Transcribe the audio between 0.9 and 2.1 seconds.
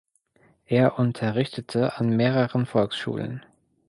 unterrichtete an